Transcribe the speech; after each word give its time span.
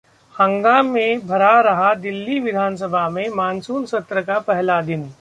हंगामे 0.35 1.05
भरा 1.27 1.59
रहा 1.61 1.93
दिल्ली 1.95 2.39
विधानसभा 2.39 3.07
में 3.09 3.27
मानसून 3.29 3.85
सत्र 3.85 4.21
का 4.21 4.39
पहला 4.39 4.81
दिन 4.81 5.09